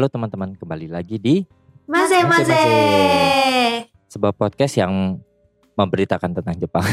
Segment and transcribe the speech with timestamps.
[0.00, 1.46] Halo teman-teman, kembali lagi di
[1.88, 2.52] Maze Maze.
[2.52, 3.88] maze.
[4.10, 5.20] sebuah podcast yang
[5.76, 6.86] memberitakan tentang Jepang,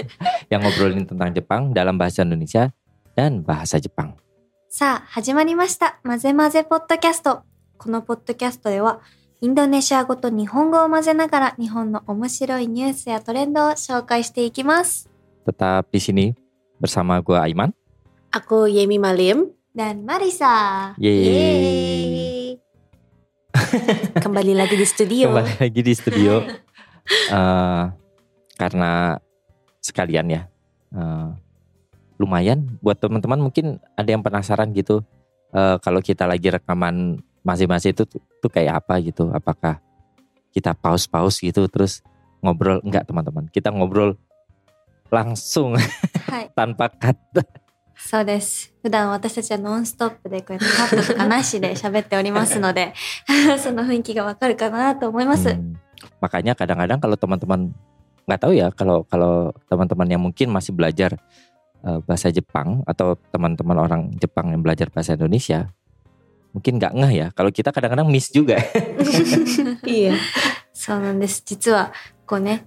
[0.51, 2.71] yang ngobrolin tentang Jepang dalam bahasa Indonesia
[3.15, 4.15] dan bahasa Jepang.
[4.71, 5.99] さあ、始まりました。
[6.03, 7.43] マゼマゼポッドキャスト。
[7.77, 9.01] このポッドキャストでは、
[9.41, 15.09] インドネシア語と日本語を混ぜながら日本の面白いニュースやトレンドを紹介していきます。
[15.45, 16.35] Tetap di sini
[16.79, 17.73] bersama gue Aiman.
[18.31, 19.51] Aku Yemi Malim.
[19.75, 20.95] Dan Marisa.
[20.99, 21.74] Yeay.
[24.24, 25.30] Kembali lagi di studio.
[25.30, 26.34] Kembali lagi di studio.
[27.06, 27.84] Eh,
[28.58, 29.14] karena
[29.78, 30.42] sekalian ya.
[30.90, 31.30] eh,
[32.18, 35.06] lumayan buat teman-teman mungkin ada yang penasaran gitu.
[35.54, 39.30] eh, kalau kita lagi rekaman masing-masing itu tuh, kayak apa gitu.
[39.30, 39.78] Apakah
[40.50, 42.02] kita pause-pause gitu terus
[42.42, 43.46] ngobrol enggak teman-teman.
[43.54, 44.18] Kita ngobrol
[45.06, 45.78] langsung
[46.58, 47.22] tanpa cut.
[47.96, 48.72] そうです。
[48.82, 52.94] 普段私たちはノンストップでこうやってカットとかなしで喋っておりますので、
[53.58, 55.48] その雰囲気がわかるかなと思います。
[55.48, 55.74] Hmm,
[56.20, 57.74] makanya kadang-kadang kalau teman-teman
[58.26, 61.18] nggak tahu ya kalau kalau teman-teman yang mungkin masih belajar
[61.82, 65.70] eh, bahasa Jepang atau teman-teman orang Jepang yang belajar bahasa Indonesia
[66.50, 68.58] mungkin nggak ngeh ya kalau kita kadang-kadang miss juga
[69.84, 70.16] iya.
[70.76, 71.42] そうなんです。
[71.44, 71.92] 実は、
[72.26, 72.66] こうね、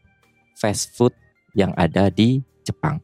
[0.60, 1.12] fast food
[1.54, 3.00] yang ada di Jepang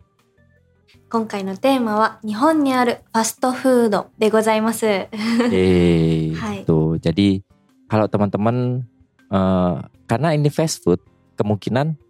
[1.12, 4.86] 今回のテーマは、日本にあるファストフードでございます。
[5.52, 6.64] Eh, Hai.
[6.64, 6.96] gitu.
[6.96, 7.44] Jadi
[7.84, 8.88] kalau teman-teman
[9.28, 9.76] eh,
[10.08, 11.04] karena ini fast food,
[11.36, 12.00] kemungkinan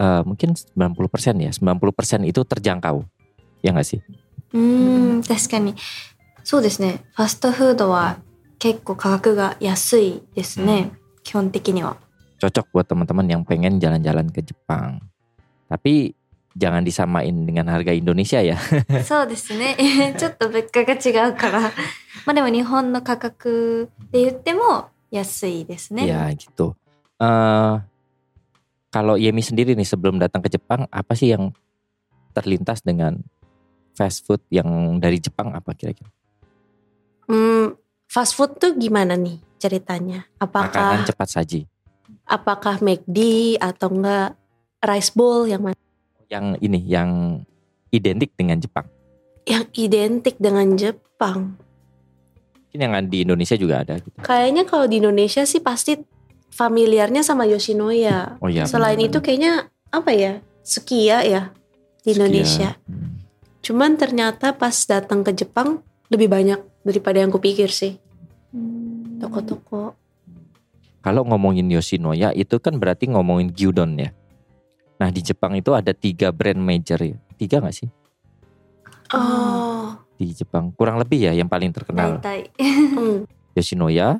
[0.00, 3.04] eh, mungkin 90% ya, 90% itu terjangkau.
[3.60, 4.00] Ya nggak sih?
[4.54, 5.74] うーん、確かに。
[6.44, 7.04] そうですね。
[7.12, 8.16] ファストフードは
[8.58, 10.92] 結構価格が安いですね。
[11.22, 11.96] 基本的には。
[12.39, 15.03] cocok buat teman-teman yang pengen jalan-jalan ke Jepang.
[15.67, 16.15] Tapi
[16.55, 18.57] jangan disamain dengan harga Indonesia ya.
[19.07, 19.75] so desne.
[20.19, 21.35] Cotto bukka ga chigau.
[22.25, 25.67] Ma demo Nihon no kakaku de yutte mo yasui.
[25.99, 26.73] Ya gitu.
[27.19, 27.83] Uh,
[28.89, 31.53] kalau Yemi sendiri nih sebelum datang ke Jepang apa sih yang
[32.33, 33.21] terlintas dengan
[33.93, 36.09] fast food yang dari Jepang apa kira-kira?
[37.29, 37.77] Hmm,
[38.09, 40.25] fast food tuh gimana nih ceritanya?
[40.41, 41.61] Apakah makanan cepat saji?
[42.29, 43.17] Apakah McD
[43.57, 44.37] atau enggak
[44.85, 45.77] rice bowl yang mana?
[46.29, 47.41] yang ini yang
[47.89, 48.85] identik dengan Jepang.
[49.49, 51.57] Yang identik dengan Jepang.
[52.69, 54.13] Mungkin yang di Indonesia juga ada gitu.
[54.21, 55.97] Kayaknya kalau di Indonesia sih pasti
[56.53, 58.37] familiarnya sama Yoshinoya.
[58.37, 58.69] Oh iya.
[58.69, 59.09] Selain benar-benar.
[59.09, 59.53] itu kayaknya
[59.89, 60.33] apa ya?
[60.61, 61.49] Sukiya ya
[62.05, 62.13] di.
[62.13, 62.77] Indonesia.
[62.85, 63.25] Hmm.
[63.65, 65.81] Cuman ternyata pas datang ke Jepang
[66.13, 67.97] lebih banyak daripada yang kupikir sih.
[68.53, 70.08] うん。
[70.99, 74.09] kalau ngomongin Yoshinoya itu kan berarti ngomongin gyudon ya.
[74.99, 77.15] Nah di Jepang itu ada tiga brand major ya.
[77.39, 77.87] Tiga gak sih?
[79.15, 79.95] Oh.
[80.19, 82.19] Di Jepang kurang lebih ya yang paling terkenal.
[82.99, 83.23] Hmm.
[83.55, 84.19] Yoshinoya,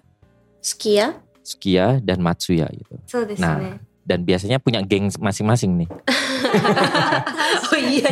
[0.63, 1.19] Sukiya.
[1.43, 2.95] Sukiya dan Matsuya gitu.
[3.07, 3.75] So, nah, ya
[4.08, 4.08] ね。
[4.08, 5.88] Dan biasanya punya geng masing-masing nih.
[7.72, 8.08] oh iya.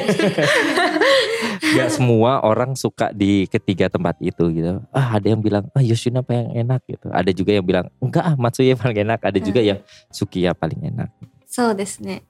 [1.60, 4.80] Gak semua orang suka di ketiga tempat itu gitu.
[4.88, 7.12] Ah ada yang bilang ah Yoshinoya paling enak gitu.
[7.12, 9.20] Ada juga yang bilang enggak ah Matsuya paling enak.
[9.20, 9.78] Ada juga yang
[10.08, 11.12] Sukiya paling enak.
[11.52, 12.22] そうですね。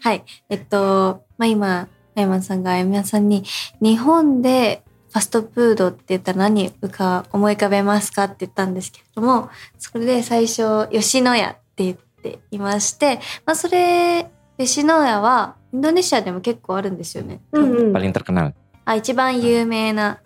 [0.00, 0.24] はい。
[0.48, 3.44] えっと、まあ今、あやまさんがあやまさんに、
[3.82, 17.41] 日本でファストフードって言ったら何浮か思い浮かべますかって言ったんですけれども、それで最初、吉野家 って言っていまして、まあそれ、吉野家はインドネシアでも結構あるんですよね。
[17.51, 17.91] Hmm.
[17.91, 18.53] Paling terkenal.
[18.85, 20.19] あ一番有名な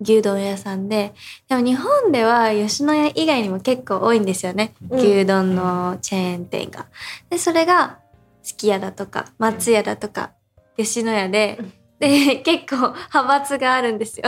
[0.00, 1.14] 牛丼屋さんで、
[1.48, 4.74] でも日本では吉野家以外にも結構多いんですよね。
[4.90, 6.86] うん牛丼のチェーン店が。
[7.28, 7.98] で、それが、
[8.42, 10.32] すき家だとか、松屋だとか、
[10.76, 11.58] 吉野家で、
[11.98, 14.24] で、結構派閥があるんですよ。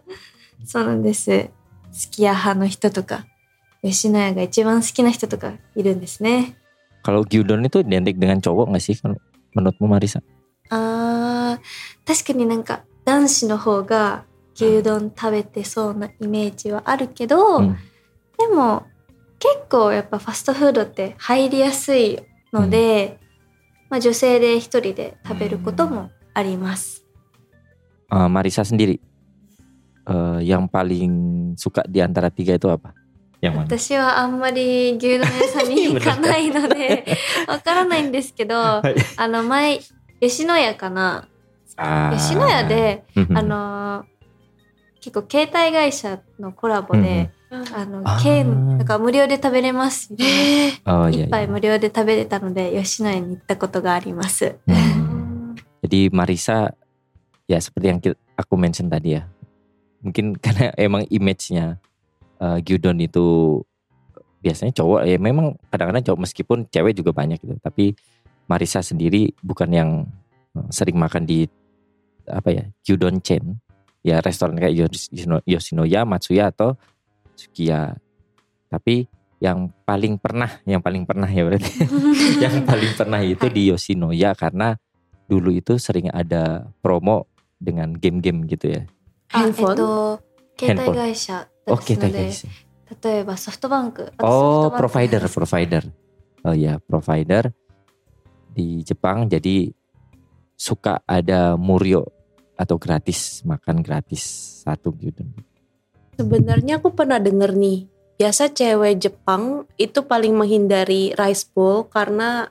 [0.64, 1.48] そうなんです。
[1.90, 3.24] すき家派の人とか、
[3.82, 6.54] 吉野家が一番好きな人とかいるんですね。
[7.04, 9.16] Kalau gyudon itu identik dengan cowok nggak sih kalau
[9.54, 10.20] menurutmu Marisa?
[10.70, 17.76] あー、確かになんか男子の方が牛丼食べてそうなイメージはあるけど、うん
[18.38, 18.86] でも
[19.40, 22.20] 結構やっぱファストフードって入りやすい
[22.52, 23.18] ので、
[23.90, 27.04] まあ女性で一人で食べることもあります。
[28.10, 29.02] Eh, Marisa sendiri
[30.06, 32.94] eh, yang paling suka di antara tiga itu apa?
[33.42, 33.58] Mana?
[33.62, 37.06] 私はあんまり牛丼屋さんに 行かないので
[37.46, 38.82] わからないんですけど、あ
[39.28, 39.78] の前
[40.20, 41.28] 吉野家かな
[41.78, 42.10] Ah.
[42.18, 43.38] 吉野家で、Mhm.
[43.38, 44.18] あのー
[45.00, 50.18] 結構携帯会社のコラボで、あのあー券なんか無料で食べれますみ
[50.84, 54.56] た Oh 一.杯.無料で食べれたので吉野家に行ったことがあります。
[54.66, 55.54] Hmm.
[55.86, 56.74] Jadi Marisa
[57.46, 58.00] ya seperti yang
[58.34, 59.30] aku mention tadi ya.
[60.02, 61.78] Mungkin karena emang image-nya
[62.40, 63.58] eh, gyudon itu
[64.38, 67.58] biasanya cowok ya memang kadang-kadang cowok meskipun cewek juga banyak gitu.
[67.58, 67.94] Tapi
[68.48, 69.90] Marisa sendiri bukan yang
[70.54, 71.46] eh, sering makan di
[72.28, 73.56] apa ya gyudon chain
[74.04, 76.78] ya restoran kayak Yoshino- Yoshinoya, Matsuya atau
[77.34, 77.96] Sukiya.
[78.68, 79.08] Tapi
[79.38, 81.86] yang paling pernah, yang paling pernah ya berarti
[82.44, 84.74] yang paling pernah itu di Yoshinoya karena
[85.28, 88.82] dulu itu sering ada promo dengan game-game gitu ya.
[89.30, 89.44] あ
[91.24, 91.28] え
[91.67, 93.03] っ handphone と携帯会社 Oh です kita ので guys.
[93.03, 95.83] 例えばソフトバンク Oh あとソフトバンク provider, provider.
[96.43, 97.51] Oh ya provider
[98.53, 99.71] di Jepang jadi
[100.53, 102.05] suka ada murio
[102.53, 104.21] atau gratis makan gratis
[104.63, 105.25] satu gitu.
[106.15, 107.89] Sebenarnya aku pernah denger nih,
[108.21, 112.47] biasa cewek Jepang itu paling menghindari rice bowl karena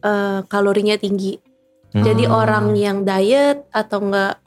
[0.00, 1.36] eh, kalorinya tinggi.
[1.92, 2.06] Hmm.
[2.06, 4.40] Jadi orang yang diet atau enggak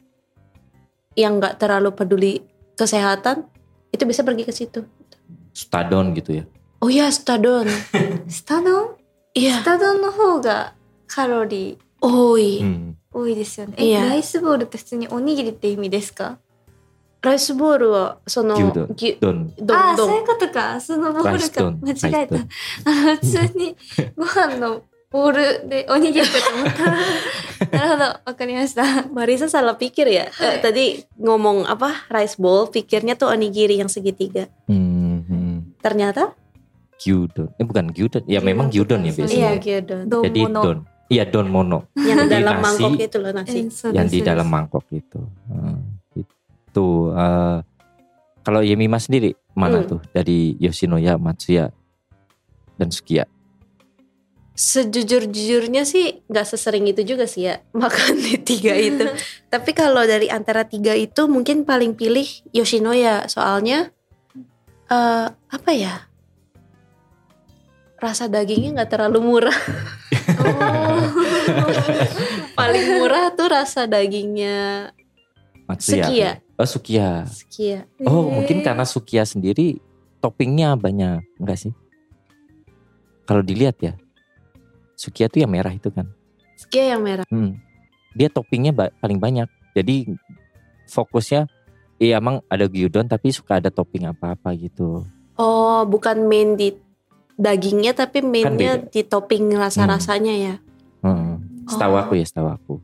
[1.19, 2.33] yang enggak terlalu peduli
[2.79, 3.45] kesehatan
[3.92, 4.84] itu bisa pergi ke situ.
[5.52, 6.44] stadon gitu ya?
[6.80, 7.68] Oh ya, stadon.
[8.28, 8.96] スタ丼
[9.34, 9.60] Iya.
[9.60, 10.74] スタ丼の方が
[11.06, 12.60] カロリー Oi.
[12.60, 12.94] Hmm.
[13.12, 13.74] 多いですよね。
[13.76, 16.38] え、ライスボールって普通におにぎりって意味ですか
[17.22, 18.54] Rice bowl はその
[18.96, 20.80] 牛丼ああ、そういうことか。
[20.80, 21.70] そのボールか。
[21.82, 22.48] 間違えたライ。
[22.84, 23.76] あの、普通に
[24.16, 26.85] ご飯のボールでおにぎりかと思った。
[27.71, 28.03] なるほど。
[28.25, 28.83] わかりました。
[29.13, 30.27] Marisa salah pikir ya.
[30.43, 34.51] Eh, tadi ngomong apa rice bowl, pikirnya tuh onigiri yang segitiga.
[34.67, 35.79] Hmm, hmm.
[35.79, 36.35] Ternyata
[36.99, 37.51] Gyudon.
[37.59, 38.23] Eh bukan gyudon.
[38.25, 39.35] Ya memang gyudon ya Iya, biasanya.
[39.35, 40.01] iya gyudon.
[40.07, 40.61] 丼 Jadi 物。
[40.63, 40.77] don.
[41.05, 41.79] Iya don mono.
[41.93, 43.59] Yang Jadi dalam nasi mangkok itu loh え nasi.
[43.69, 45.19] そうです yang di そうです dalam mangkok itu.
[45.47, 45.79] Hmm,
[46.15, 47.57] itu eh,
[48.41, 49.87] kalau Yemima sendiri mana Hmm.
[49.87, 51.69] tuh dari Yoshinoya, Matsuya
[52.75, 53.27] dan Sukiya?
[54.54, 59.08] Sejujur-jujurnya sih nggak sesering itu juga sih ya makan di tiga itu.
[59.52, 63.90] Tapi kalau dari antara tiga itu mungkin paling pilih Yoshinoya soalnya
[64.90, 66.06] eh apa ya?
[68.00, 69.58] Rasa dagingnya nggak terlalu murah.
[72.58, 74.88] paling murah tuh rasa dagingnya
[75.70, 76.04] Matsuya.
[76.10, 76.30] Sukiya.
[76.58, 77.10] Oh Sukiya.
[78.02, 78.30] Oh Eh.
[78.34, 79.78] mungkin karena Sukiya sendiri
[80.18, 81.72] toppingnya banyak enggak sih?
[83.24, 83.94] Kalau dilihat ya,
[85.00, 86.04] Sukiya tuh yang merah itu kan.
[86.52, 87.24] Sekia yang merah.
[87.26, 87.56] Hmm.
[88.12, 89.48] Dia toppingnya ba- paling banyak.
[89.72, 90.12] Jadi
[90.84, 91.48] fokusnya,
[91.96, 95.08] iya emang ada gyudon tapi suka ada topping apa-apa gitu.
[95.34, 96.76] Oh, bukan main di
[97.34, 98.92] dagingnya tapi mainnya beda.
[98.92, 100.54] di topping rasa-rasanya ya.
[101.00, 101.40] Hmm.
[101.64, 102.02] Setahu Oh.
[102.02, 102.74] aku ya, setahu aku.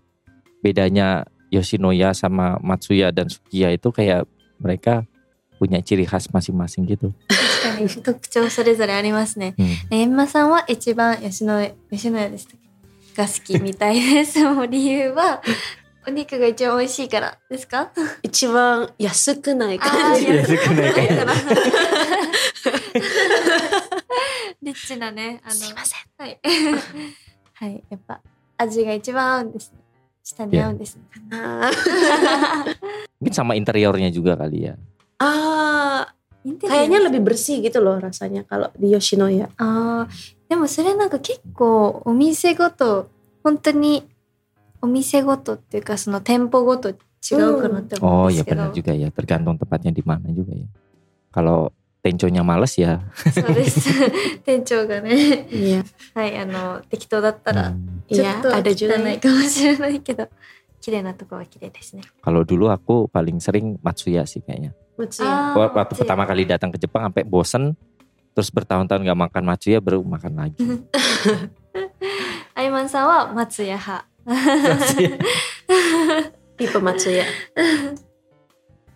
[0.62, 4.25] Bedanya Yoshinoya sama Matsuya dan Sukiya itu kayak
[4.56, 5.04] mereka
[5.56, 7.12] punya ciri khas masing-masing gitu.
[7.66, 9.54] 確かに特徴それぞれありますね。
[9.58, 9.75] Hmm.
[9.90, 13.23] えんまさんは一番吉野家、吉野家でしたっけ？
[13.23, 14.42] が好きみたいです。
[14.44, 15.42] もう理由は、
[16.06, 17.90] お肉が一番美味しいからですか？
[18.23, 20.26] 一番安くないあ感じ。
[20.26, 21.35] ー安くないから
[24.62, 26.00] リッチなね、あの、すいません。
[26.18, 26.40] はい。
[27.54, 27.85] はい。
[27.90, 28.20] やっぱ、
[28.58, 29.78] 味が一番合うんですね。
[30.25, 31.02] 舌に合うんですね。
[31.30, 31.70] Ah,
[33.23, 34.75] Mungkin sama interiornya juga kali ya.
[35.20, 39.50] ah, インテリア kayaknya lebih bersih gitu loh rasanya kalau di Yoshinoya.
[39.57, 40.07] ああ、
[40.50, 43.10] でもそれなんか結構お店ごと、
[43.43, 44.03] 本当に
[44.81, 48.62] お店ごとっていうかその店舗ごと違うかなって思 Oh うんで ya すけど。
[48.63, 50.65] benar juga ya, tergantung tempatnya di mana juga ya.
[51.31, 51.71] Kalau
[52.01, 53.00] tenconya males ya.
[53.31, 53.88] そうです。
[54.43, 55.86] 店長がね、 Iya.
[56.15, 58.01] はい、あの、適当だったら、 Hmm.
[58.10, 60.27] ちょ Iya, っと ada juga 汚いかもしれないけど、
[60.81, 62.01] 綺麗なとこは綺麗ですね。
[62.25, 64.74] Kalau dulu aku paling sering Matsuya sih kayaknya.
[64.96, 65.52] Ya?
[65.52, 65.98] Oh, waktu ya.
[66.00, 67.76] pertama kali datang ke Jepang sampai bosen
[68.32, 70.60] terus bertahun-tahun gak makan macuya baru makan lagi.
[72.56, 74.04] Aiman sawa matsuya ha.
[76.56, 77.24] Tipe matsuya.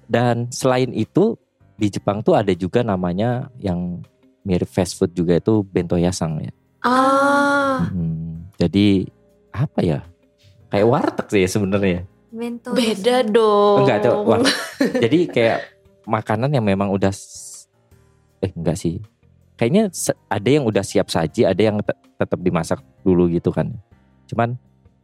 [0.09, 1.37] Dan selain itu
[1.76, 4.00] di Jepang tuh ada juga namanya yang
[4.45, 6.52] mirip fast food juga itu bento yasang ya.
[6.80, 7.92] Ah.
[7.92, 9.09] Hmm, jadi
[9.52, 10.00] apa ya?
[10.73, 12.04] Kayak warteg sih sebenarnya.
[12.30, 12.71] Bento.
[12.73, 13.83] Beda dong.
[13.83, 14.47] Enggak, coba.
[15.02, 17.68] Jadi kayak makanan yang memang udah s-
[18.42, 19.02] eh enggak sih.
[19.58, 23.72] Kayaknya se- ada yang udah siap saji, ada yang te- tetap dimasak dulu gitu kan.
[24.28, 24.60] Cuman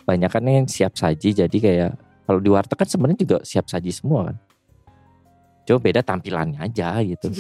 [0.05, 1.91] banyak kan yang siap saji jadi kayak
[2.27, 4.38] kalau di warteg kan sebenarnya juga siap saji semua kan.
[5.65, 7.29] Cuma beda tampilannya aja gitu.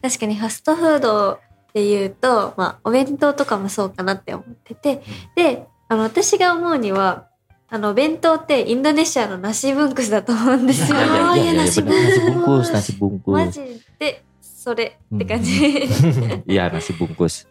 [0.00, 1.38] 確かにファストフード
[1.74, 5.02] で言うと、まあ、お弁当とかもそうかなって思ってて、
[5.36, 7.28] で、あの、私が思うには、
[7.72, 10.96] あの、お弁当ってインドネシアのナシブンクスだと思うんですよ。
[10.98, 12.02] Ah, Iya, iya, iya, iya, nasi benar.
[12.02, 12.72] nasi bungkus, bungkus.
[12.74, 13.32] nasi bungkus.
[13.32, 13.60] マジ
[13.98, 15.86] で、それって感じ。
[16.50, 17.46] Iya nasi bungkus.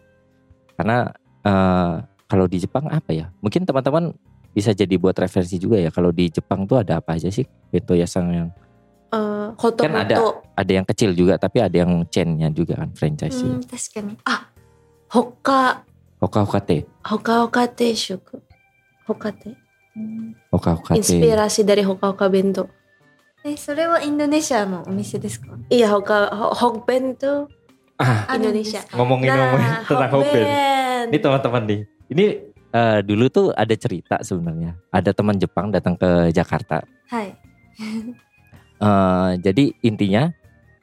[0.76, 1.14] Karena
[1.44, 1.94] eh,
[2.28, 3.32] kalau di Jepang apa ya?
[3.40, 4.12] Mungkin teman-teman
[4.52, 5.88] bisa jadi buat referensi juga ya.
[5.88, 8.48] Kalau di Jepang tuh ada apa aja sih bento yasang yang
[9.10, 10.14] Eh, hoto Kan ada.
[10.22, 10.46] hoto.
[10.54, 13.74] ada yang kecil juga tapi ada yang chainnya juga kan franchise うん、 juga.
[13.74, 14.14] 確かに。
[15.10, 15.82] Hoka
[16.20, 18.38] Hoka Hokate, Hoka Hoka Teishuku.
[19.08, 19.48] Hoka Te.
[19.48, 19.63] うん、 Hoka
[20.50, 20.96] Hokate.
[20.98, 22.68] Inspirasi dari Hoka Hoka Bento.
[23.42, 27.48] え、それはインドネシアのお店ですか Iya Hoka Ho- Hokben tuh
[27.96, 30.44] Ah, あるんですか ngomongin ngomongin Nah, tentang Hokben.
[30.44, 31.08] Hokben.
[31.08, 31.80] Ini teman-teman nih.
[32.12, 32.24] Ini
[32.70, 34.76] eh, dulu tuh ada cerita sebenarnya.
[34.92, 36.84] Ada teman Jepang datang ke Jakarta.
[37.08, 37.32] はい。
[38.80, 40.32] Eh, jadi intinya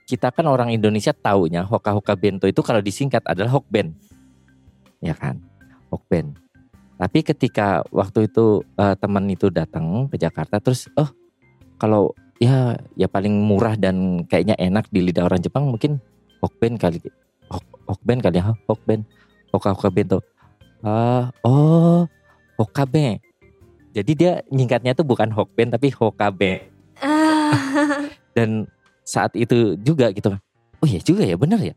[0.05, 3.93] kita kan orang Indonesia taunya Hoka Hoka Bento itu kalau disingkat adalah Hokben,
[4.97, 5.41] ya kan,
[5.89, 6.33] Hokben.
[6.98, 11.10] Tapi ketika waktu itu eh, teman itu datang ke Jakarta, terus oh
[11.80, 15.98] kalau ya ya paling murah dan kayaknya enak di lidah orang Jepang mungkin
[16.42, 16.98] Hokben kali,
[17.46, 19.06] Hok- Hokben kali ya, Hokben,
[19.54, 20.18] Hoka Hoka Bento.
[20.82, 22.10] Ah, oh
[22.58, 23.22] Hokabe.
[23.94, 26.72] Jadi dia nyingkatnya tuh bukan Hokben tapi Hokabe
[27.02, 28.70] あー dan
[29.02, 30.30] saat itu juga gitu
[30.78, 31.74] oh iya juga ya bener ya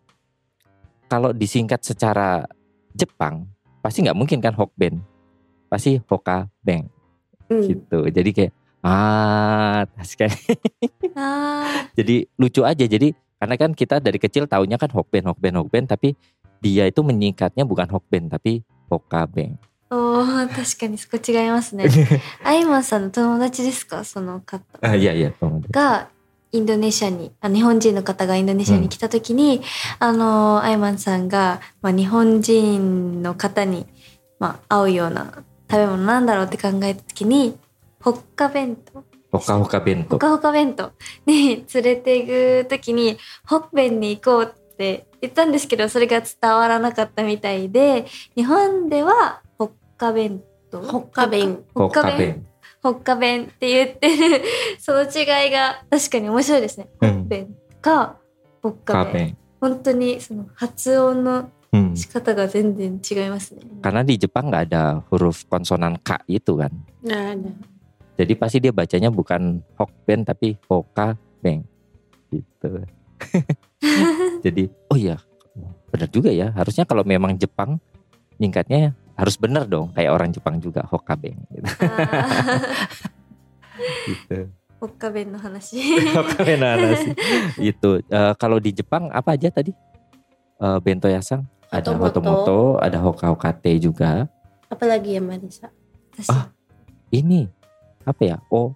[1.09, 2.45] kalau disingkat secara
[2.93, 3.49] Jepang
[3.84, 5.00] pasti nggak mungkin kan Hokben
[5.68, 6.88] pasti Hokabeng
[7.50, 7.66] Hmm.
[7.66, 8.52] gitu jadi kayak
[8.86, 10.38] ah sekali
[11.18, 13.10] あ jadi lucu aja jadi
[13.42, 16.14] karena kan kita dari kecil taunya kan Hokben Hokben Hokben tapi
[16.62, 19.58] dia itu menyingkatnya bukan Hokben tapi Hokabeng
[19.90, 21.90] ーおー確かにそこ違いますね。
[22.46, 24.62] アイマンさんの友達ですかその方。
[24.82, 25.66] ah iya iya Bang.
[25.72, 26.06] が
[26.55, 29.61] インドネシアにあ日本人の方がインドネシアに来た時に、
[29.99, 33.85] あのアイマンさんが、まあ、日本人の方に、
[34.39, 37.57] まあ、合うような食べ物なんだろうって考えた時に
[38.01, 39.03] ホッカ弁当。
[39.31, 40.91] Hoka Hoka ほ Bento かほか弁当。
[41.25, 50.81] に連れて行く時にホッベンに行こうって言ったんですけどそれが伝わらなかったみたいで日本ではホッカ弁当。
[50.81, 51.63] ホッカ弁。
[51.73, 52.45] ホッカ弁
[52.84, 54.42] Hokabeng ホッカ弁って言ってる
[54.78, 56.88] その違いが確かに面白いですね。
[57.00, 58.16] ホッベンか
[58.62, 59.36] ホッカ弁。
[59.36, 61.94] Hokabeng 本当にその発音の Hmm.
[61.94, 63.62] 仕方が全然違いますね。
[63.78, 66.74] karena di Jepang nggak ada huruf konsonan K itu kan
[67.06, 67.54] Nah, nah.
[68.18, 71.62] Jadi pasti dia bacanya bukan Hokben tapi Hokabeng
[72.34, 72.70] gitu.
[74.44, 75.22] Jadi oh iya
[75.94, 76.50] benar juga ya.
[76.58, 77.78] Harusnya kalau memang Jepang
[78.42, 81.66] nyingkatnya harus benar dong kayak orang Jepang juga Hokabeng gitu.
[81.84, 84.48] あー gitu.
[84.80, 85.76] ホッカ弁の話。
[86.16, 87.12] Hokabeng nasi.
[87.60, 89.72] itu Eh, kalau di Jepang apa aja tadi?
[90.60, 92.08] Eh, bento yasang, ada Hotomoto.
[92.08, 94.24] hotomoto, ada hoka hokate juga.
[94.72, 95.68] Apalagi ya Marisa?
[96.16, 96.48] 私 Ah.
[97.12, 97.48] Ini
[98.06, 98.36] apa ya?
[98.48, 98.72] Oh,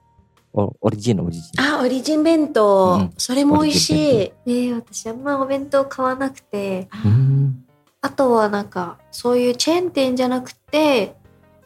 [0.53, 1.55] oh origin origin.
[1.57, 3.01] Ah, origin bento.
[3.01, 3.09] Hmm.
[3.17, 4.33] それも美味しい。
[4.45, 7.65] えー私あんまお弁当買わなくて、 Hmm.
[8.02, 11.16] あとはなんかそういうチェーン店じゃなくて、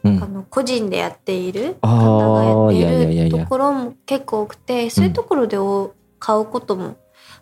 [0.04, 0.22] Hmm.
[0.22, 6.98] あの個人でやっているあ方がやっているところも結構多くて、そういうところでお買うことも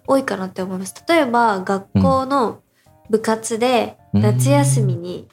[0.06, 0.94] 多いかなって思います。
[1.08, 2.60] 例えば学校の
[3.10, 5.28] 部活でうん夏休みに、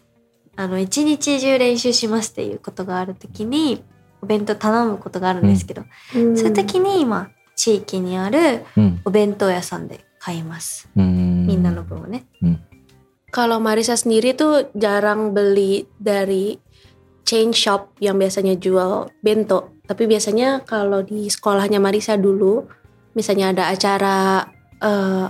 [0.55, 3.83] あの一日中練習しますっていうことがある時に
[4.23, 5.83] お弁当頼むことがあるんですけど、
[6.15, 8.97] うんそういう時に今地域にある Hmm.
[9.05, 10.89] お弁当屋さんで買います。
[10.97, 11.45] Hmm.
[11.45, 12.25] みんなの分をね。
[13.29, 16.57] Kalau Marisa sendiri tuh jarang beli dari
[17.21, 19.77] chain shop yang biasanya jual bento.
[19.85, 22.65] Tapi biasanya kalau di sekolahnya Marisa dulu,
[23.13, 24.49] misalnya ada acara
[24.81, 25.29] uh,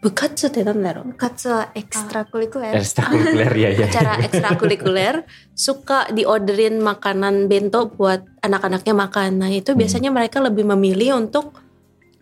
[0.00, 1.02] bekatsu tetan ya, lero.
[1.14, 2.74] Bekatsu ekstrakurikuler.
[2.74, 2.80] Ah.
[2.80, 3.86] Ekstrakurikuler ya ya.
[3.86, 5.14] Acara ekstrakurikuler
[5.54, 9.30] suka diorderin makanan bento buat anak-anaknya makan.
[9.44, 11.52] Nah, itu biasanya mereka lebih memilih untuk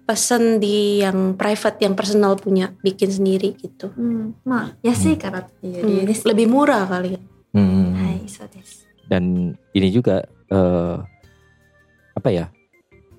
[0.08, 3.92] pesen di yang private, yang personal punya, bikin sendiri gitu.
[3.96, 7.20] うん、まあ安いからっていう理由です、 Lebih murah kali ya.
[7.56, 7.96] Hmm.
[7.96, 10.98] はいそうです Dan ini juga eh,
[12.15, 12.51] apa ya?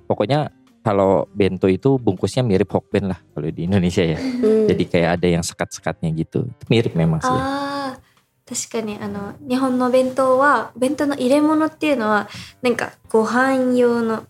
[0.08, 0.52] Pokoknya
[0.84, 4.20] kalau bento itu bungkusnya mirip hokben lah kalau di Indonesia ya.
[4.20, 4.68] Hmm.
[4.68, 6.44] Jadi kayak ada yang sekat-sekatnya gitu.
[6.44, 7.32] Itu mirip memang sih.
[7.32, 8.00] ああ
[8.44, 12.28] 確かにあの日本のお弁当はお弁当の入れ物っていうのは
[12.60, 14.26] なんかご飯用の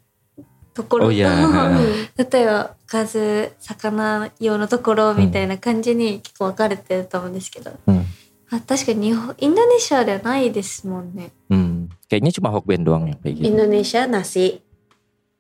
[0.79, 2.07] ところと、Hmm.
[2.31, 8.03] 例えばおかず魚用のところみたいな感じに結構分かれてると思うんですけど、Hmm.
[8.51, 13.45] あ確かに日本インドネシアではないですもんね Hmm, kayaknya cuma hokben doang yang kayak gitu.
[13.45, 14.62] Indonesia nasi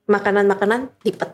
[0.09, 1.33] makanan-makanan lipat.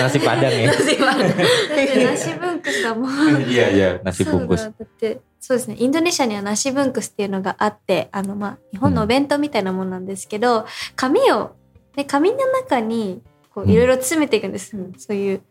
[0.00, 0.72] Nasi padang ya.
[0.72, 1.28] nasi padang.
[1.28, 4.56] だって梨ブンクスだもんう bungkus.
[4.56, 11.56] だだってそうですねインドネシアにはナシブンクスっていうのがあってあのまあ日本のお弁当みたいなもんなんですけど、紙を、
[11.96, 13.22] ね、紙の中に
[13.54, 15.42] こううんいろいろ詰めていくんです、そういう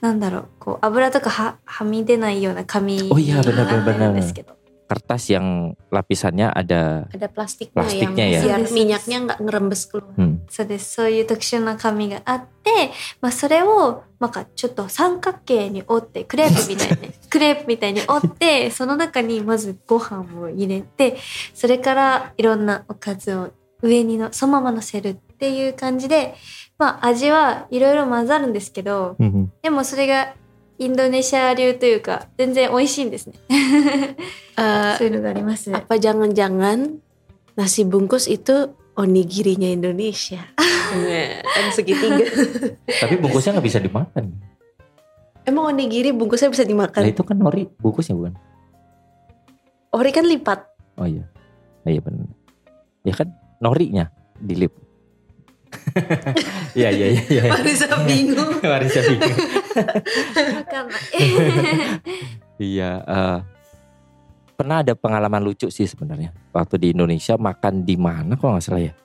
[0.00, 7.10] なんだろうこう油とかははみ出ないような紙に Oh な.んですけど Kertas yang lapisannya ada.
[7.10, 8.54] Ada plastiknya, Plastiknya yang ya.
[8.54, 10.14] biar minyaknya nggak ngerembes keluar.
[10.14, 10.46] Hmm.
[10.48, 21.16] そうですそういう特殊な紙があって、まあ、それをなんかちょっと三角形に折ってクレープみたいに クレープみたいに折ってその中にまずご飯を入れて
[21.52, 23.50] それからいろんなおかずを
[23.82, 26.35] 上にのそのまま乗せるっていう感じで、
[26.77, 29.47] まあ、味はいろいろ混ざるんですけど Mhm.
[29.61, 30.33] でもそれが
[30.77, 33.35] インドネシア流というか全然美味しいんですね
[34.57, 36.99] Eh, そういうのがありますね apa jangan-jangan
[37.55, 40.43] nasi bungkus itu onigirinya Indonesia?
[40.91, 42.19] Nah, kan segitiga.
[42.99, 44.35] Tapi bungkusnya nggak bisa dimakan.
[45.47, 47.01] Emang onigiri bungkusnya bisa Nah dimakan?
[47.07, 48.35] itu kan nori bungkusnya bukan?
[49.91, 50.59] Ori kan lipat.
[50.99, 51.23] Oh iya,
[51.83, 52.27] oh, iya benar.
[53.03, 54.71] Ya kan norinya dilip.
[56.76, 57.22] Iya iya iya.
[57.30, 57.42] iya.
[57.52, 58.52] Marisa bingung.
[58.72, 59.36] Marisa bingung.
[62.56, 63.04] Iya.
[63.04, 63.38] Eh,
[64.56, 68.82] pernah ada pengalaman lucu sih sebenarnya waktu di Indonesia makan di mana kok nggak salah
[68.88, 68.96] ya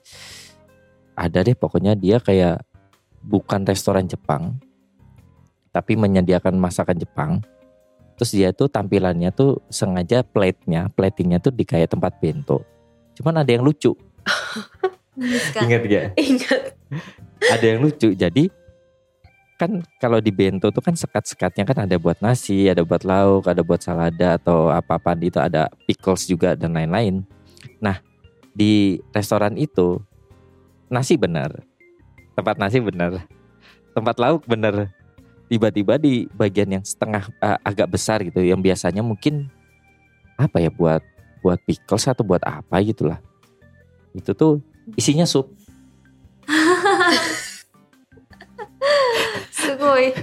[1.19, 2.63] ada deh pokoknya dia kayak
[3.19, 4.55] bukan restoran Jepang
[5.75, 7.31] tapi menyediakan masakan Jepang
[8.15, 12.63] terus dia tuh tampilannya tuh sengaja platenya, platingnya tuh di kayak tempat bento
[13.19, 13.91] cuman ada yang lucu
[15.21, 16.07] Ingat gak?
[16.17, 16.61] Ingat.
[17.53, 18.11] ada yang lucu.
[18.17, 18.49] Jadi
[19.61, 23.61] kan kalau di bento tuh kan sekat-sekatnya kan ada buat nasi, ada buat lauk, ada
[23.61, 27.21] buat salada atau apa-apaan itu ada pickles juga dan lain-lain.
[27.77, 28.01] Nah,
[28.57, 30.01] di restoran itu
[30.89, 31.61] nasi benar.
[32.33, 33.21] Tempat nasi benar.
[33.93, 34.89] Tempat lauk benar.
[35.45, 39.51] Tiba-tiba di bagian yang setengah uh, agak besar gitu yang biasanya mungkin
[40.41, 41.03] apa ya buat
[41.45, 43.21] buat pickles atau buat apa gitulah.
[44.17, 44.63] Itu tuh
[44.94, 45.50] isinya sup.
[49.50, 50.14] すごい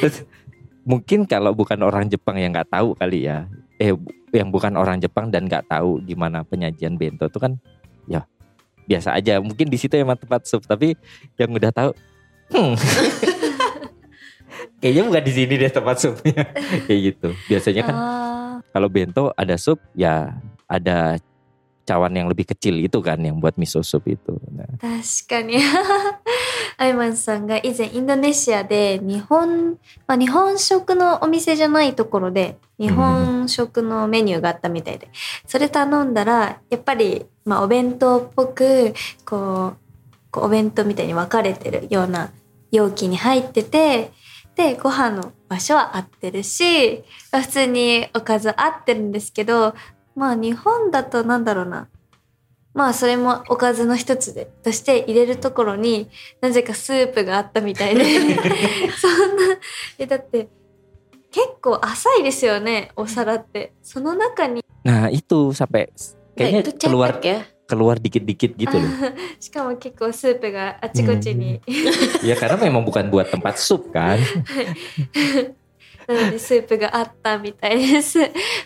[0.00, 0.24] Terus,
[0.88, 3.44] mungkin kalau bukan orang Jepang yang nggak tahu kali ya,
[3.76, 7.60] eh bu- yang bukan orang Jepang dan nggak tahu gimana penyajian bento itu kan,
[8.08, 8.24] ya
[8.88, 9.36] biasa aja.
[9.38, 10.96] Mungkin di situ emang tempat sup, tapi
[11.36, 11.90] yang udah tahu,
[12.56, 12.72] hmm,
[14.80, 16.42] kayaknya bukan di sini deh tempat supnya,
[16.88, 17.28] kayak gitu.
[17.52, 20.32] Biasanya kan あ kalau bento ada sup, ya
[20.64, 21.20] ada
[21.87, 24.35] cawan yang lebih kecil itu kan yang buat miso sup itu.
[24.51, 25.55] Nah, ー確かに
[26.77, 35.09] アイマンさんが以前インドネシアで日本、まあ、日本食のお店じゃないところで日本食のメニューがあったみたいで
[35.47, 38.93] それ頼んだらやっぱり、まあ、お弁当っぽく
[39.25, 39.87] こう
[40.29, 42.31] こうお弁当みたいに分かれてるような
[42.71, 44.11] 容器に入ってて
[44.55, 49.73] でご飯の場所は合ってるしまあ普通におかず合ってるんですけど
[50.17, 51.87] まあ日本だとなんだろうな。
[52.73, 56.09] まあそれもおかずの一つでとして入れるところに
[56.41, 58.03] なぜかスープがあったみたいで
[58.97, 59.57] そんな
[59.97, 60.49] えだって
[61.31, 64.63] 結構浅いですよねお皿ってその中に。
[64.83, 65.91] な、いと、さべ、
[66.35, 66.71] けんへん、と
[68.79, 68.87] る、
[69.39, 71.61] しかも結構スープがあちこちに。
[72.23, 74.15] いや、からめも、ぼかん、ぼかん、たんぱつ、そっか。
[76.07, 78.19] なのでスープがあったみたいです。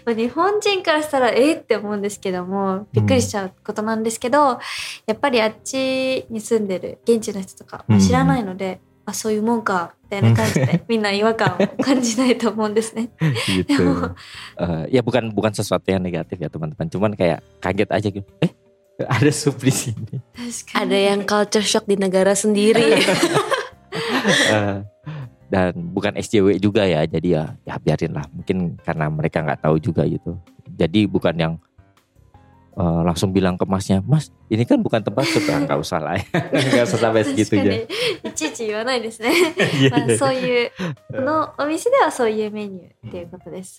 [0.06, 4.60] まあ日本人からしたらえーって思うんですけどもびっくりしちゃうことなんですけど、
[5.08, 13.10] やっぱりあっちに住んでる現地の人とかうん知らないので、あそういうもんかみたいな感じでみんな違和感を感じないと思うんですね。
[13.50, 14.14] gitu.
[14.62, 16.88] Eh, ya bukan bukan sesuatu yang negatif ya teman-teman.
[16.90, 18.30] Cuman kayak kaget aja gitu.
[18.46, 18.54] Eh
[19.02, 20.22] ada sup di sini.
[20.78, 23.02] Ada yang culture shock di negara sendiri.
[24.32, 24.78] Eh,
[25.51, 27.07] dan bukan SJW juga ya.
[27.07, 28.27] Jadi ya ya biarin lah.
[28.33, 30.35] Mungkin karena mereka nggak tahu juga gitu.
[30.75, 31.55] Jadi bukan yang
[32.77, 35.43] eh, langsung bilang ke masnya, Mas ini kan bukan tempat sup.
[35.49, 36.27] Ah, Nggak usah lah ya.
[36.51, 37.73] Nggak usah sampai 確か segitunya.
[37.73, 39.31] にいちいち言わないですね。
[39.81, 40.19] Iya, まあ iya.
[40.19, 40.71] そういう
[41.15, 43.79] このお店ではそういうメニューっていうことです。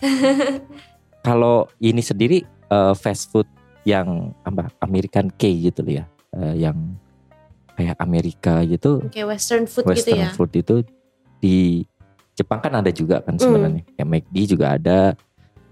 [1.24, 3.46] Kalau ini sendiri eh, fast food
[3.84, 6.04] yang apa American K gitu loh ya,
[6.36, 6.76] eh, yang
[7.78, 10.28] kayak Amerika gitu Kayak western food western gitu ya.
[10.34, 10.74] food itu
[11.42, 11.86] di
[12.34, 13.42] Jepang kan ada juga kan Hmm.
[13.42, 15.14] sebenarnya kayak McD juga ada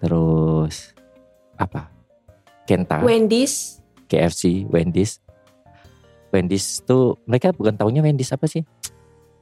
[0.03, 0.95] terus
[1.57, 1.91] apa
[2.67, 3.79] Kenta Wendy's.
[4.11, 5.19] KFC Wendy's
[6.35, 8.67] Wendy's tuh mereka bukan taunya Wendy's apa sih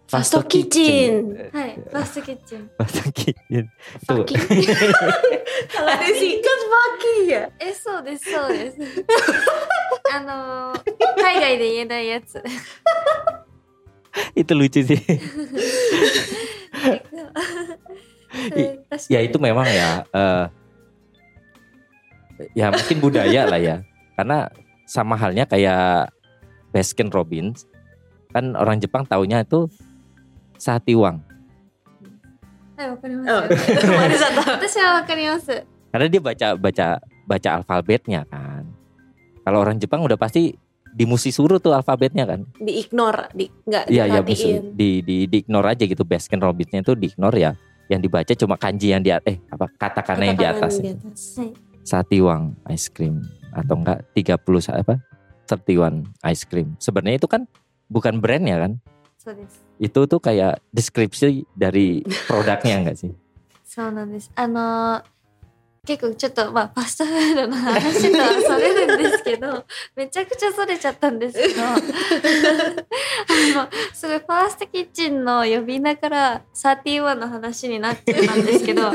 [0.05, 1.49] Fasto Kitchen.
[1.49, 1.81] はい。
[1.81, 2.71] ファーストキッチン。
[2.77, 3.65] Fasto Kitchen
[4.07, 4.37] tuh Fucking.
[5.73, 7.49] Kalau disingkat fucking ya.
[7.59, 8.77] え、そうです、そうです。
[10.13, 10.83] あのー、
[11.17, 12.43] 海外で言えないやつ。
[14.34, 15.02] itu lucu sih.
[19.10, 20.46] Ya itu memang ya uh,
[22.54, 23.82] ya mungkin budaya lah ya.
[24.16, 24.50] Karena
[24.86, 26.14] sama halnya kayak
[26.70, 27.66] Baskin Robbins.
[28.30, 29.66] Kan orang Jepang taunya itu
[30.60, 31.30] Sati uang
[35.92, 36.88] karena dia baca baca
[37.28, 38.64] baca alfabetnya kan.
[39.44, 40.56] Kalau orang Jepang udah pasti
[40.99, 44.79] dimusi suruh tuh alfabetnya kan Di ignore, di nggak Iya ya diperhatiin.
[44.79, 47.53] di di di ignore aja gitu Baskin Robbinsnya itu di ignore ya
[47.87, 50.89] yang dibaca cuma kanji yang di at- eh apa katakannya yang di Katakan atas di
[50.89, 51.21] atas.
[51.83, 53.21] Satiwang ice cream
[53.53, 54.97] atau enggak 30 sa- apa
[55.45, 56.73] 31 ice cream.
[56.79, 57.45] Sebenarnya itu kan
[57.87, 58.81] bukan brand ya kan?
[59.19, 59.61] そうです。
[59.77, 63.13] Itu tuh kayak deskripsi dari produknya enggak sih?
[63.67, 64.31] そうなんです。
[64.35, 65.03] あのー
[65.86, 69.66] 結構ちょっとまあファストフードの話とはそれるんですけど
[69.96, 71.80] めちゃくちゃそれちゃったんですけど あの
[73.94, 78.94] すごいファーストキッチンの呼び名から31の話になっちゃったんですけど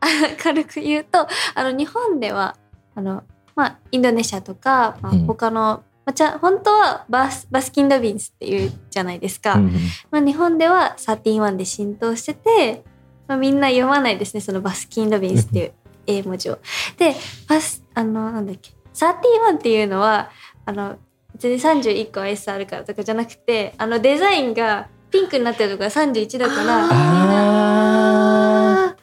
[0.00, 0.06] あ
[0.42, 2.56] 軽く言うとあの日本では
[2.94, 9.54] あの、まあ、インドネシアとか、まあうん、他の、まあ、じゃあ本当はバスバスキン・ロビンスっていうじゃないですか。
[9.54, 9.78] Mhm.
[10.10, 12.82] まあ、日本では31で浸透してて、
[13.26, 15.72] まあ、みんな読まないですねそのバスキン・ロビンスっていう
[16.08, 16.58] 英文字を。
[16.96, 17.14] で
[17.48, 20.30] バスあのなんだっけ31っていうのは
[20.64, 20.96] あの
[21.34, 26.88] 別に31個アイスあるからとかじゃなくてあのデザインがピンクになってるとこが31だから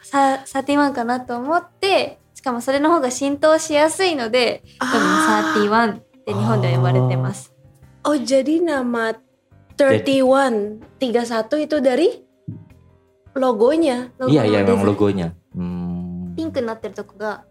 [0.02, 5.02] さ31かなと思ってしかもそれの方が浸透しやすいので多分
[5.70, 7.54] 31って日本では呼ばれてます。
[8.04, 9.16] Oh jadi nama
[9.78, 12.22] 31 31 itu dari
[13.36, 14.14] logonya?
[14.20, 15.45] Ah, iya iya ロゴのデザイン memang logonya.
[16.35, 16.35] Hmm.
[16.35, 17.45] ピンクになってるとこが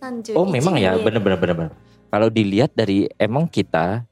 [0.00, 1.54] 31 Oh memang ya に見える bener bener bener.
[1.54, 1.70] bener.
[2.10, 4.02] Kalau dilihat dari emang kita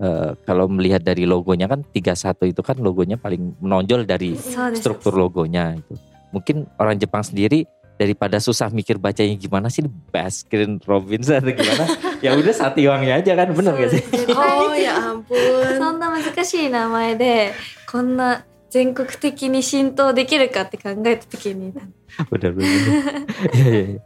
[0.00, 5.18] eh, kalau melihat dari logonya kan 31 itu kan logonya paling menonjol dari そうです struktur
[5.18, 5.98] logonya itu.
[6.32, 7.66] Mungkin orang Jepang sendiri
[8.00, 11.84] daripada susah mikir bacanya gimana sih Baskin Robbins atau gimana
[12.24, 15.76] ya udah Satiwangnya aja kan bener gak sih 絶対 Oh ya ampun.
[15.78, 17.52] そんな難しい名前で
[17.90, 21.74] こんな全国的に浸透できるかって考えた時に
[22.33, 22.81] bener bener
[23.53, 23.99] ya, ya, ya.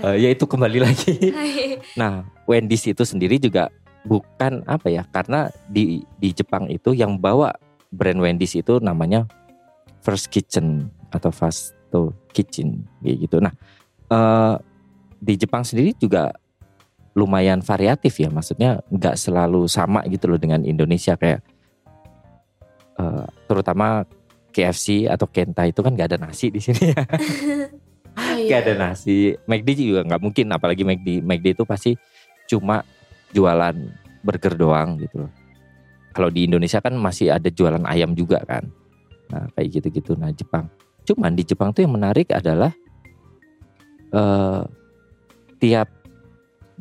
[0.00, 1.36] Eh, ya itu kembali lagi.
[2.00, 3.68] Nah Wendy's itu sendiri juga
[4.08, 7.52] bukan apa ya karena di di Jepang itu yang bawa
[7.92, 9.28] brand Wendy's itu namanya
[10.00, 11.76] First Kitchen atau Fast
[12.32, 13.36] Kitchen gitu.
[13.42, 13.52] Nah
[14.08, 14.56] eh,
[15.20, 16.32] di Jepang sendiri juga
[17.12, 21.44] lumayan variatif ya maksudnya nggak selalu sama gitu loh dengan Indonesia kayak
[22.96, 24.08] eh, terutama
[24.50, 27.02] KFC atau Kenta itu kan gak ada nasi di sini ya.
[28.10, 28.58] Oh, iya.
[28.58, 29.38] Gak ada nasi.
[29.46, 31.22] McD juga gak mungkin, apalagi McD.
[31.22, 31.94] McD itu pasti
[32.50, 32.82] cuma
[33.30, 33.72] jualan
[34.20, 35.32] burger doang gitu loh.
[36.10, 38.66] Kalau di Indonesia kan masih ada jualan ayam juga kan.
[39.30, 40.18] Nah kayak gitu-gitu.
[40.18, 40.66] Nah Jepang.
[41.06, 42.74] Cuman di Jepang tuh yang menarik adalah
[44.10, 44.66] uh,
[45.62, 45.86] tiap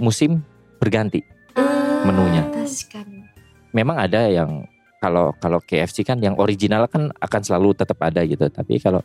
[0.02, 0.42] musim
[0.82, 1.22] berganti
[1.54, 2.44] ah, menunya.
[3.70, 4.66] Memang ada yang
[5.05, 9.05] kalau kalau KFC kan yang original kan akan selalu tetap ada gitu tapi kalau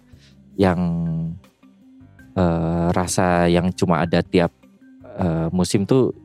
[0.56, 0.80] yang
[2.40, 4.52] eh, rasa yang cuma ada tiap
[5.20, 6.16] eh, musim tuh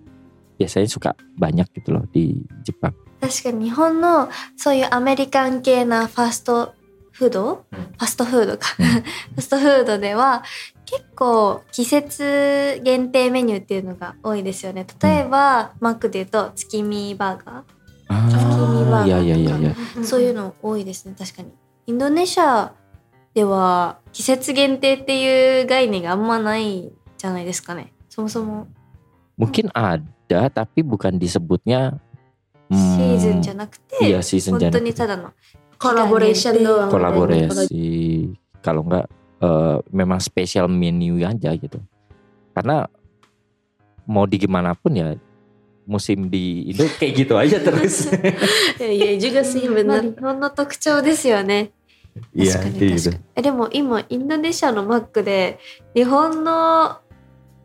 [0.54, 6.74] biasanya suka banyak gitu loh di Jepang 確かに日本のそういうアメリカン系なファスト
[7.12, 10.42] フード、うんファストフードか、うんファストフードでは
[10.84, 17.62] 結構季節限定メニューっていうのが多いですよね例えば、マックで言うと月見バーガ ah,
[18.88, 21.52] バーガー ya ya ya ya ーそういうの多いですね確かに
[21.86, 22.72] インドネシア
[23.34, 28.66] では季節限定っていう概念があんまないじゃないですかねそもそも
[29.38, 31.98] mungkin ada tapi bukan disebutnya
[32.70, 35.32] シーズンじゃななくて、 iya season 本当 jangan にただの
[35.78, 36.88] Collaboration Kita doang.
[36.88, 38.32] kolaborasi
[38.64, 39.04] kalau enggak
[39.42, 41.76] eh, memang spesial menu aja gitu
[42.54, 42.88] karena
[44.06, 45.12] mau di gimana pun ya
[45.88, 48.08] musim di Indo kayak gitu aja terus
[48.80, 50.16] Ya, Iya juga sih まあ bener.
[50.16, 51.72] 日本の特徴ですよね
[52.32, 55.58] iya 確かに kayak 確 gitu かにえでも今インドネシアのマックで
[55.94, 56.98] 日本の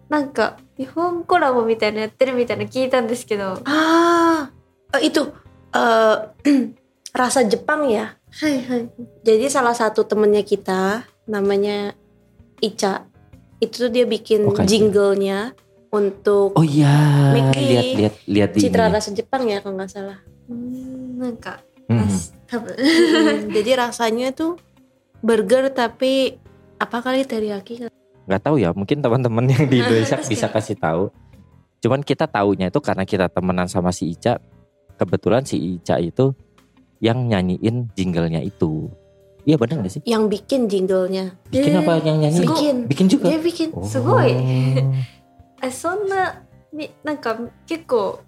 [0.10, 4.50] なんか日本コラボみたいなのやってるみたいなの聞いたんですけど Ah,
[5.00, 5.22] eh, itu
[5.72, 6.16] eh,
[7.14, 8.18] rasa Jepang ya.
[8.30, 8.90] はいはい。
[9.26, 11.94] Jadi salah satu temennya kita namanya
[12.62, 13.06] Ica.
[13.62, 15.54] Itu tuh dia bikin Oh, kayak jinglenya
[15.95, 20.19] untuk oh iya lihat lihat lihat di citra rasa Jepang ya kalau nggak salah
[20.51, 22.07] hmm, hmm.
[22.51, 24.59] hmm, jadi rasanya tuh
[25.23, 26.35] burger tapi
[26.83, 27.87] apa kali teriyaki
[28.27, 31.15] nggak tahu ya mungkin teman-teman yang di Indonesia bisa kasih tahu
[31.79, 34.43] cuman kita taunya itu karena kita temenan sama si Ica
[34.99, 36.35] kebetulan si Ica itu
[36.99, 38.91] yang nyanyiin jinglenya itu
[39.45, 40.03] Iya benar gak sih?
[40.09, 41.37] Yang bikin jinglenya.
[41.53, 42.49] Bikin apa yang nyanyi?
[42.49, 42.77] Bikin.
[42.89, 43.29] Bikin juga?
[43.29, 43.77] Dia bikin.
[43.77, 43.85] Oh.
[43.85, 44.33] Sugoi.
[45.64, 47.38] すごいあそんなみなんか
[47.68, 48.20] 結構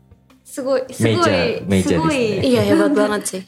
[0.43, 3.43] すごいすごいメジャーメジャーすごですねい Iya hebat banget sih.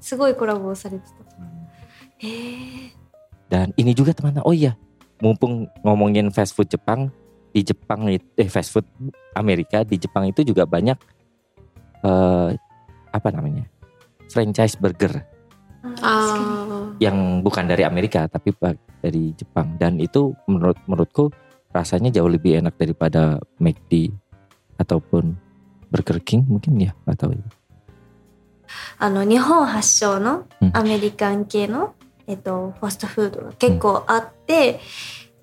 [0.00, 2.92] すごいコラボをされてた へえ
[3.50, 4.78] dan ini juga teman oh iya
[5.20, 7.10] mumpung ngomongin fast food Jepang
[7.52, 8.86] di Jepang itu eh fast food
[9.34, 10.96] Amerika di Jepang itu juga banyak
[12.02, 12.50] eh
[13.12, 13.66] apa namanya
[14.30, 15.26] franchise burger
[15.82, 21.28] あ確か Ah, yang bukan dari Amerika tapi pa- dari Jepang dan itu menurut menurutku
[21.76, 24.12] rasanya jauh lebih enak daripada McD
[24.76, 25.36] ataupun
[25.90, 27.44] Burger King mungkin ya nggak tahu に
[28.98, 31.94] あの日本発祥のうんアメリカン系の、
[32.26, 34.80] えっと、ファストフードが結構あって、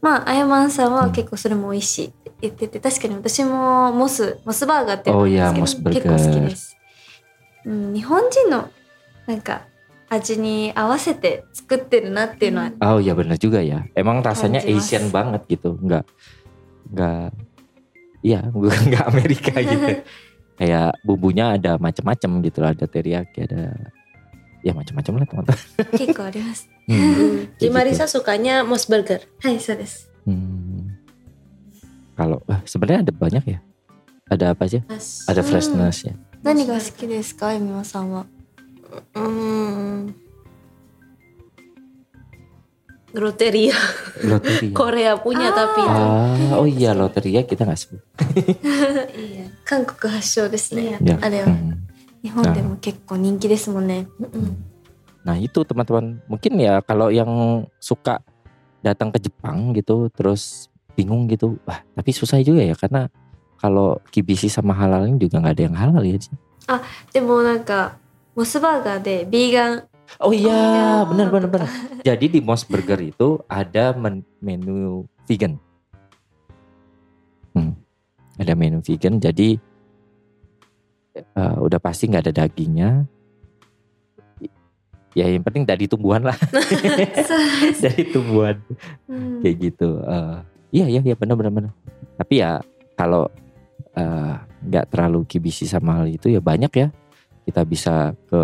[0.02, 6.78] まああやまんさんは結構それも美味しいって言ってて確かに私もモスモスバーガーっていうのがあるんですけど Oh, 結 iya, 構 Mos 好きです、
[7.66, 8.70] うん、日本人の
[9.28, 9.62] なんか
[10.10, 14.90] 味に合わせて作ってるなっていうのは、 oh ya benar juga ya emang rasanya Kanji mas.
[14.90, 16.04] Asian banget gitu nggak
[16.90, 17.30] nggak
[18.26, 20.02] iya bukan nggak Amerika gitu
[20.58, 23.78] kayak bumbunya ada macam-macam gitu lah ada teriyaki ada
[24.66, 25.60] ya macam-macam lah teman-teman
[25.94, 26.68] 結構あります。
[26.90, 26.98] Hmm.
[26.98, 27.54] Hmm.
[27.62, 27.74] Jadi Gitu.
[27.74, 29.22] Marisa sukanya Mos Burger.
[29.40, 30.10] はい、そうです。
[30.26, 30.98] Hmm.
[32.18, 33.60] Kalau ah, sebenarnya ada banyak ya.
[34.28, 34.82] Ada apa aja?
[35.30, 36.14] Ada freshness ya.
[36.42, 38.26] 何が好きですか、えみまさんは。
[39.15, 40.15] Hmm.
[43.15, 43.79] Loteria.
[44.27, 44.75] Loteria.
[44.79, 45.55] Korea punya ah.
[45.55, 46.03] tapi itu.
[46.03, 48.03] Ah, oh iya loteria kita nggak sebut.
[49.31, 49.47] iya.
[49.71, 50.99] Hankook hashou desu ne.
[50.99, 51.47] iya Ada iya
[52.23, 52.55] Nihon nah.
[52.55, 54.11] iya kekko ninki desu iya ne.
[55.25, 56.19] Nah, itu teman-teman.
[56.27, 58.19] Mungkin ya kalau yang suka
[58.83, 61.59] datang ke Jepang gitu terus bingung gitu.
[61.67, 63.07] Wah, tapi susah juga ya karena
[63.63, 66.19] kalau kibisi sama iya juga nggak ada yang halal ya.
[66.67, 66.83] Ah,
[67.15, 68.04] demo nangka
[68.35, 69.87] Mos Burger deh, vegan.
[70.19, 70.89] Oh iya, oh, iya.
[71.07, 71.71] benar benar benar.
[72.03, 75.55] Jadi di Mos Burger itu ada men menu vegan.
[77.55, 77.79] Hmm.
[78.35, 79.55] Ada menu vegan, jadi
[81.39, 83.07] uh, udah pasti nggak ada dagingnya.
[85.15, 86.35] Ya yang penting dari tumbuhan lah,
[87.87, 88.59] dari tumbuhan
[89.07, 89.47] hmm.
[89.47, 90.03] kayak gitu.
[90.03, 90.43] Uh,
[90.75, 91.73] iya iya iya benar benar benar.
[92.19, 92.59] Tapi ya
[92.99, 93.31] kalau
[93.95, 96.91] eh, nggak uh, terlalu kibisi sama hal itu ya banyak ya
[97.45, 98.43] kita bisa ke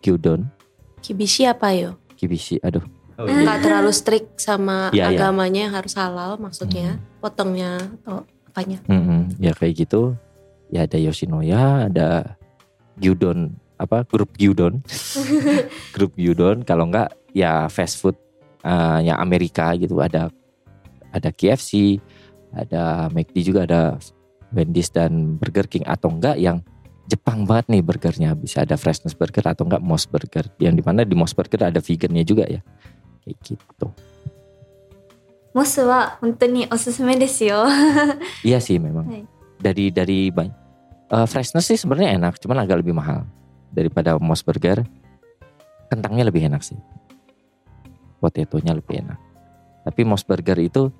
[0.00, 0.48] gyudon,
[1.02, 1.98] Kibishi apa yo?
[2.14, 2.62] kibisi.
[2.62, 2.86] Aduh.
[3.18, 5.18] Nggak terlalu strict sama Iya, iya.
[5.18, 7.02] agamanya yang harus halal maksudnya.
[7.18, 8.78] Potongnya atau apanya?
[8.86, 10.14] Mm-mm, ya kayak gitu.
[10.70, 12.38] Ya ada Yoshinoya, ada
[12.96, 14.78] Gyudon apa grup Gyudon,
[15.94, 16.62] grup Gyudon.
[16.62, 18.14] Kalau enggak ya fast food
[18.62, 20.30] eh, yang Amerika gitu ada
[21.10, 21.98] ada KFC,
[22.54, 23.82] ada McD juga ada
[24.54, 26.62] Wendy's dan Burger King atau enggak yang
[27.07, 31.15] Jepang banget nih burgernya bisa ada freshness burger atau enggak Mos Burger yang dimana di
[31.15, 32.59] Mos Burger ada vegannya juga ya
[33.23, 33.87] kayak gitu.
[35.57, 37.65] モスは本当におすすめですよ。
[38.45, 39.09] Iya sih memang.
[39.09, 39.25] Hai.
[39.57, 40.53] Dari dari banyak
[41.25, 43.25] freshness sih sebenarnya enak, cuman agak lebih mahal
[43.73, 44.85] daripada Mos Burger.
[45.89, 46.77] Kentangnya lebih enak sih.
[48.21, 49.17] Potatonya lebih enak.
[49.81, 50.93] Tapi Mos Burger itu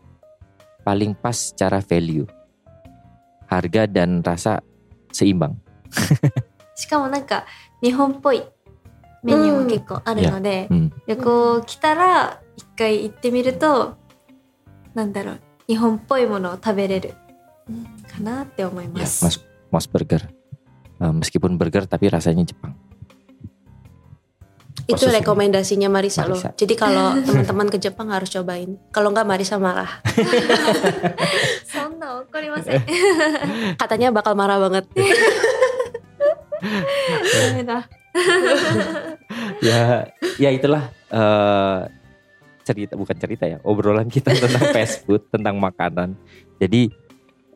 [0.82, 2.26] paling pas secara value.
[3.46, 4.66] Harga dan rasa
[5.14, 5.54] seimbang.
[6.76, 7.46] しかもなんか、
[7.82, 8.44] 日本っぽい
[9.24, 10.92] メニューも結構あるので、 Hmm.
[11.08, 13.98] 旅行来たら一回行ってみると、
[14.94, 17.14] なんだろう、日本っぽいものを食べれる
[18.12, 19.26] かなって思いま Ya, す。
[19.26, 19.40] Mas
[19.72, 20.30] Mos Burger.
[21.00, 22.74] Eh, meskipun burger tapi rasanya Jepang.
[24.88, 26.40] Itu Khusus- rekomendasinya Marisa, loh.
[26.40, 26.56] Marisa.
[26.56, 28.80] Jadi kalau teman-teman ke Jepang harus cobain.
[28.96, 30.00] Kalau nggak Marisa marah.
[31.68, 32.82] そんな怒りません。
[33.78, 34.88] Katanya bakal marah banget.
[39.67, 40.07] ya
[40.39, 41.89] ya itulah uh,
[42.63, 46.15] cerita bukan cerita ya obrolan kita tentang fast food tentang makanan.
[46.63, 46.89] Jadi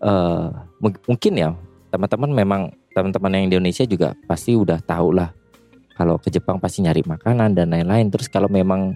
[0.02, 0.50] uh,
[0.82, 1.54] mungkin ya
[1.94, 5.30] teman-teman memang teman-teman yang di Indonesia juga pasti udah tahu lah.
[5.96, 8.12] Kalau ke Jepang pasti nyari makanan dan lain-lain.
[8.12, 8.92] Terus kalau memang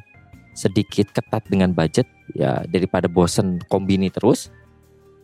[0.52, 4.50] sedikit ketat dengan budget ya daripada bosen kombini terus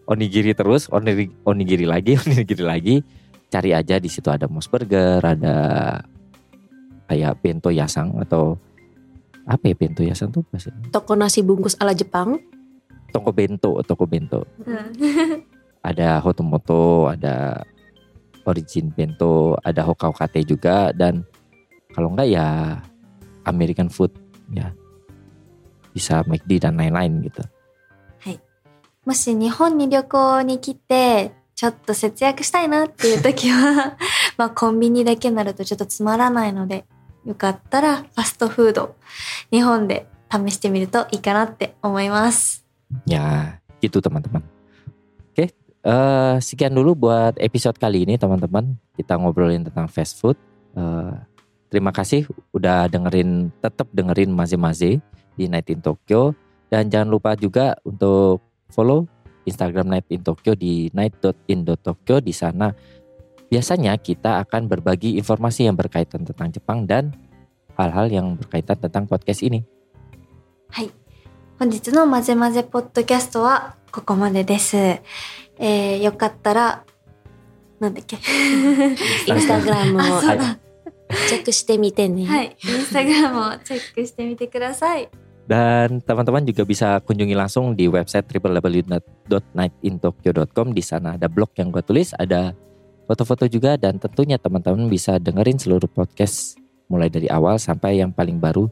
[0.07, 2.95] onigiri terus onigiri, onigiri lagi onigiri lagi
[3.52, 5.56] cari aja di situ ada Mos Burger, ada
[7.10, 8.56] kayak bento yasang atau
[9.44, 12.40] apa ya bento yasang tuh bahasa Toko nasi bungkus ala Jepang.
[13.12, 14.48] toko bento, toko bento.
[14.64, 15.44] う ん。
[15.82, 17.66] Ada Hotomoto, ada
[18.46, 21.26] Origin Bento, ada Hokaokate juga dan
[21.92, 22.78] kalau enggak ya
[23.50, 24.14] American food
[24.54, 24.70] ya
[25.90, 27.44] bisa McD dan lain-lain gitu.
[29.04, 33.98] もし日本に旅行に来て、 ちょっと節約したいなっていう時は、
[34.38, 36.86] まあコンビニだけになるとちょっとつまらないので、
[37.26, 38.96] よかったらファストフード、
[39.52, 42.66] 日本で試してみるといいかなって思います。
[43.06, 44.42] Ya, gitu teman-teman.
[45.32, 48.76] Oke, eh, sekian dulu buat episode kali ini teman-teman.
[48.98, 50.36] Kita ngobrolin tentang fast food.
[50.74, 51.14] Eh,
[51.70, 54.98] terima kasih udah dengerin, tetap dengerin Maze-Maze
[55.38, 56.34] di Night in Tokyo.
[56.72, 58.40] Dan jangan lupa juga untuk
[58.72, 59.04] follow
[59.46, 62.22] Instagram Night in Tokyo di night.in.tokyo.
[62.22, 62.72] Di sana
[63.52, 67.12] biasanya kita akan berbagi informasi yang berkaitan tentang Jepang dan
[67.76, 69.66] hal-hal yang berkaitan tentang podcast ini.
[70.72, 70.92] はい。
[71.60, 74.78] 本日のまぜまぜポッドキャストはここまでです。
[74.78, 76.84] えー、よかったら、
[77.80, 80.58] なんだっけインスタグラムをあ、そうだ。
[81.28, 82.26] チェックしてみてね。
[82.26, 82.58] はい。
[82.64, 85.10] インスタグラムをチェックしてみてください。
[85.47, 90.75] Dan teman-teman juga bisa kunjungi langsung di website www.nightintokyo.com.
[90.75, 92.51] Di sana ada blog yang gue tulis, ada
[93.07, 96.59] foto-foto juga dan tentunya teman-teman bisa dengerin seluruh podcast
[96.91, 98.67] mulai dari awal sampai yang paling baru.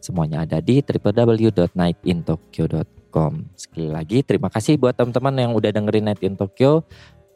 [0.00, 3.32] Semuanya ada di www.nightintokyo.com.
[3.56, 6.84] Sekali lagi terima kasih buat teman-teman yang udah dengerin Night in Tokyo.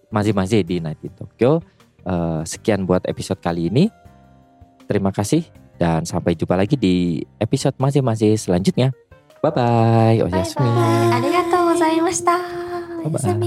[0.08, 1.60] Mazi-mazi di Night in Tokyo.
[2.08, 3.92] Eh, sekian buat episode kali ini.
[4.88, 8.90] Terima kasih dan sampai jumpa lagi di episode masih-masih selanjutnya.
[9.38, 10.26] Bye-bye.
[10.26, 10.42] Oh, bye.
[10.42, 12.36] Terima Arigatou gozaimashita.
[13.06, 13.38] Bye-bye.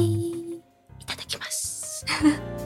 [1.03, 1.67] Itadakimasu.